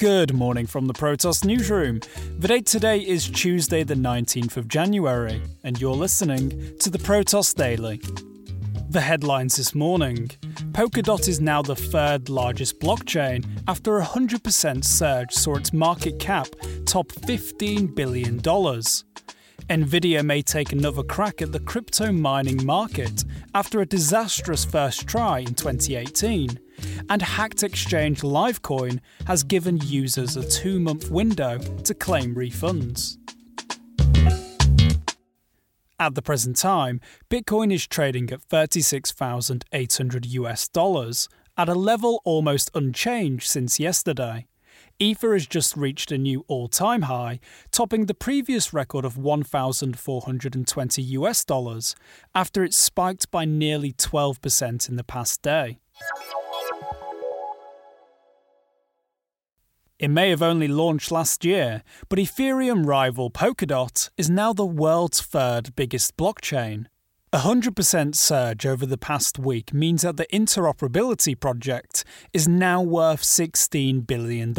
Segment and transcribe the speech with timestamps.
[0.00, 2.00] Good morning from the Protos newsroom.
[2.38, 7.54] The date today is Tuesday, the 19th of January, and you're listening to the Protos
[7.54, 8.00] Daily.
[8.88, 10.28] The headlines this morning
[10.72, 16.46] Polkadot is now the third largest blockchain after a 100% surge saw its market cap
[16.86, 18.40] top $15 billion.
[18.40, 23.22] Nvidia may take another crack at the crypto mining market
[23.54, 26.58] after a disastrous first try in 2018.
[27.08, 33.16] And hacked exchange Livecoin has given users a two month window to claim refunds.
[35.98, 42.70] At the present time, Bitcoin is trading at 36,800 US dollars, at a level almost
[42.74, 44.46] unchanged since yesterday.
[44.98, 47.40] Ether has just reached a new all time high,
[47.70, 51.94] topping the previous record of 1,420 US dollars
[52.34, 55.80] after it spiked by nearly 12% in the past day.
[60.00, 65.20] It may have only launched last year, but Ethereum rival Polkadot is now the world's
[65.20, 66.86] third biggest blockchain.
[67.34, 73.20] A 100% surge over the past week means that the interoperability project is now worth
[73.20, 74.54] $16 billion,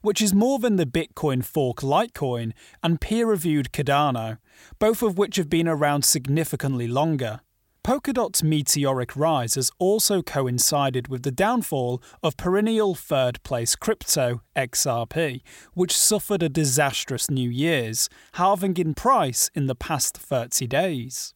[0.00, 4.38] which is more than the Bitcoin fork Litecoin and peer reviewed Cardano,
[4.80, 7.42] both of which have been around significantly longer.
[7.88, 15.40] Polkadot's meteoric rise has also coincided with the downfall of perennial third place crypto XRP,
[15.72, 21.32] which suffered a disastrous New Year's, halving in price in the past 30 days.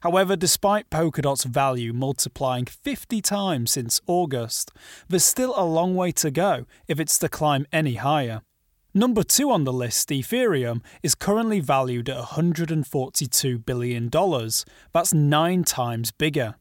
[0.00, 4.72] However, despite Polkadot's value multiplying 50 times since August,
[5.08, 8.42] there's still a long way to go if it's to climb any higher.
[8.96, 14.08] Number two on the list, Ethereum, is currently valued at $142 billion.
[14.92, 16.54] That's nine times bigger.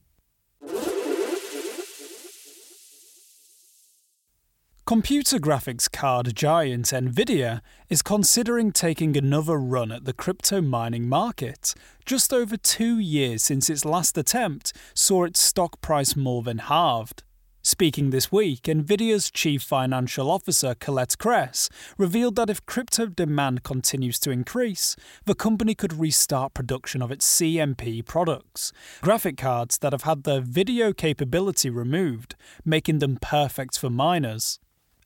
[4.86, 11.76] Computer graphics card giant Nvidia is considering taking another run at the crypto mining market,
[12.04, 17.24] just over two years since its last attempt saw its stock price more than halved.
[17.66, 24.20] Speaking this week, Nvidia's chief financial officer, Colette Kress, revealed that if crypto demand continues
[24.20, 30.02] to increase, the company could restart production of its CMP products, graphic cards that have
[30.02, 32.36] had their video capability removed,
[32.66, 34.60] making them perfect for miners.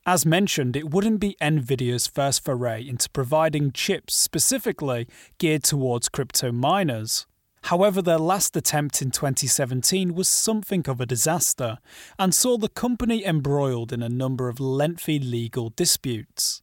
[0.07, 5.07] As mentioned, it wouldn't be Nvidia's first foray into providing chips specifically
[5.37, 7.27] geared towards crypto miners.
[7.67, 11.79] However, their last attempt in 2017 was something of a disaster
[12.17, 16.61] and saw the company embroiled in a number of lengthy legal disputes.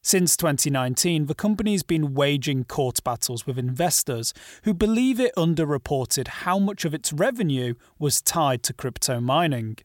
[0.00, 4.32] Since 2019, the company has been waging court battles with investors
[4.62, 9.76] who believe it underreported how much of its revenue was tied to crypto mining.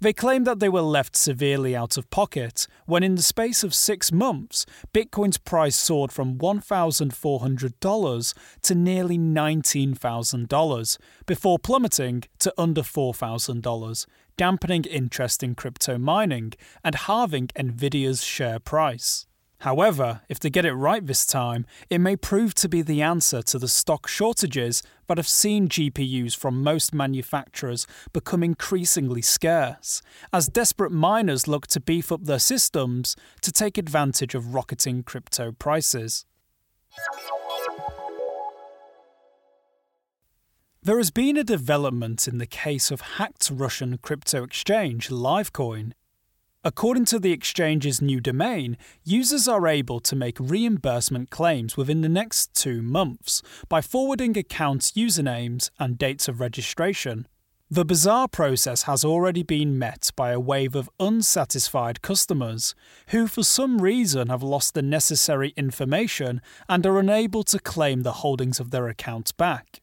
[0.00, 3.74] They claim that they were left severely out of pocket when, in the space of
[3.74, 14.06] six months, Bitcoin's price soared from $1,400 to nearly $19,000 before plummeting to under $4,000,
[14.36, 16.52] dampening interest in crypto mining
[16.82, 19.27] and halving Nvidia's share price.
[19.62, 23.42] However, if they get it right this time, it may prove to be the answer
[23.42, 30.00] to the stock shortages that have seen GPUs from most manufacturers become increasingly scarce,
[30.32, 35.50] as desperate miners look to beef up their systems to take advantage of rocketing crypto
[35.50, 36.24] prices.
[40.80, 45.92] There has been a development in the case of hacked Russian crypto exchange Livecoin.
[46.64, 52.08] According to the exchange's new domain, users are able to make reimbursement claims within the
[52.08, 57.28] next two months by forwarding accounts usernames and dates of registration.
[57.70, 62.74] The bizarre process has already been met by a wave of unsatisfied customers
[63.08, 68.14] who, for some reason, have lost the necessary information and are unable to claim the
[68.14, 69.80] holdings of their accounts back.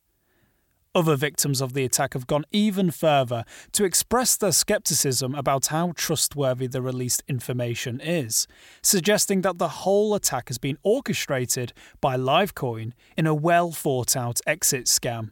[0.96, 5.92] Other victims of the attack have gone even further to express their skepticism about how
[5.94, 8.48] trustworthy the released information is,
[8.82, 14.40] suggesting that the whole attack has been orchestrated by Livecoin in a well thought out
[14.48, 15.32] exit scam.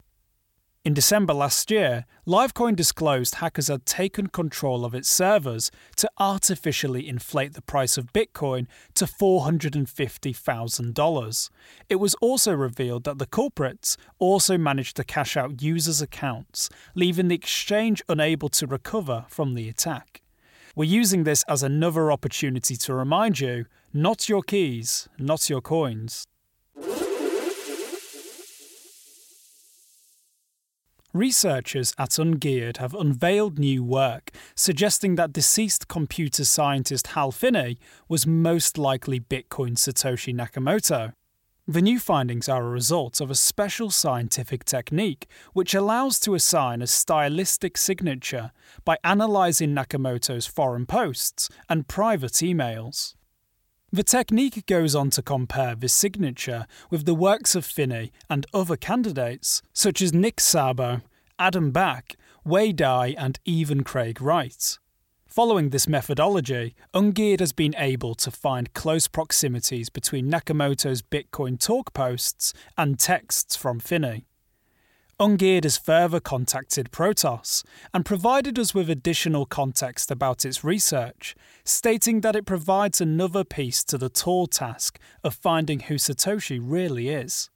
[0.84, 7.08] In December last year, Livecoin disclosed hackers had taken control of its servers to artificially
[7.08, 11.50] inflate the price of Bitcoin to $450,000.
[11.88, 17.28] It was also revealed that the culprits also managed to cash out users' accounts, leaving
[17.28, 20.20] the exchange unable to recover from the attack.
[20.76, 23.64] We're using this as another opportunity to remind you
[23.94, 26.26] not your keys, not your coins.
[31.14, 37.78] Researchers at Ungeared have unveiled new work suggesting that deceased computer scientist Hal Finney
[38.08, 41.12] was most likely Bitcoin Satoshi Nakamoto.
[41.68, 46.82] The new findings are a result of a special scientific technique which allows to assign
[46.82, 48.50] a stylistic signature
[48.84, 53.14] by analysing Nakamoto's foreign posts and private emails.
[53.94, 58.76] The technique goes on to compare this signature with the works of Finney and other
[58.76, 61.02] candidates, such as Nick Szabo,
[61.38, 64.80] Adam Back, Wei Dai, and even Craig Wright.
[65.28, 71.92] Following this methodology, Ungeared has been able to find close proximities between Nakamoto's Bitcoin talk
[71.92, 74.24] posts and texts from Finney.
[75.20, 77.62] Ungeared has further contacted Protos
[77.92, 83.84] and provided us with additional context about its research, stating that it provides another piece
[83.84, 87.48] to the tall task of finding who Satoshi really is.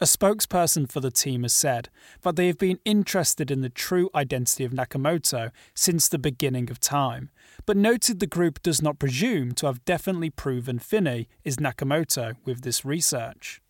[0.00, 1.90] A spokesperson for the team has said
[2.22, 6.80] that they have been interested in the true identity of Nakamoto since the beginning of
[6.80, 7.28] time,
[7.66, 12.62] but noted the group does not presume to have definitely proven Finney is Nakamoto with
[12.62, 13.60] this research.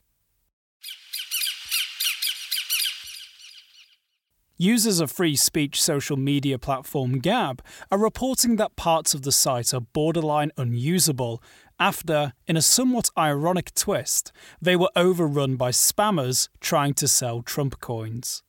[4.59, 9.75] Users of free speech social media platform Gab are reporting that parts of the site
[9.75, 11.43] are borderline unusable
[11.79, 17.81] after, in a somewhat ironic twist, they were overrun by spammers trying to sell Trump
[17.81, 18.43] coins.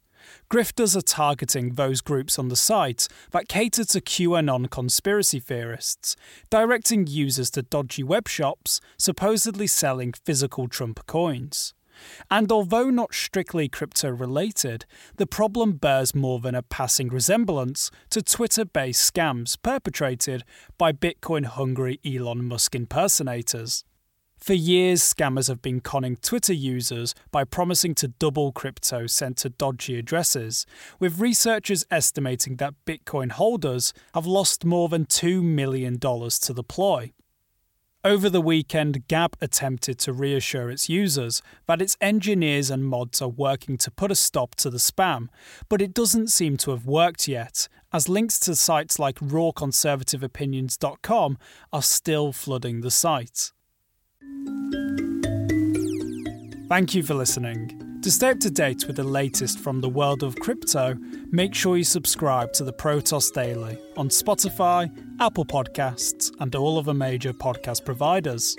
[0.49, 6.15] Grifters are targeting those groups on the site that cater to QAnon conspiracy theorists,
[6.49, 11.73] directing users to dodgy web shops supposedly selling physical Trump coins.
[12.29, 14.85] And although not strictly crypto related,
[15.15, 20.43] the problem bears more than a passing resemblance to Twitter based scams perpetrated
[20.77, 23.83] by Bitcoin hungry Elon Musk impersonators.
[24.37, 29.49] For years, scammers have been conning Twitter users by promising to double crypto sent to
[29.49, 30.65] dodgy addresses,
[30.99, 37.11] with researchers estimating that Bitcoin holders have lost more than $2 million to the ploy.
[38.03, 43.27] Over the weekend, Gab attempted to reassure its users that its engineers and mods are
[43.27, 45.29] working to put a stop to the spam,
[45.67, 51.37] but it doesn't seem to have worked yet, as links to sites like rawconservativeopinions.com
[51.73, 53.51] are still flooding the site.
[56.69, 57.99] Thank you for listening.
[58.01, 60.97] To stay up to date with the latest from the world of crypto,
[61.31, 64.91] make sure you subscribe to the Protos Daily on Spotify,
[65.21, 68.57] Apple Podcasts, and all other major podcast providers.